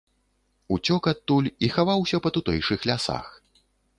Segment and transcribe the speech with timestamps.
[0.75, 3.27] Уцёк адтуль і хаваўся па тутэйшых лясах.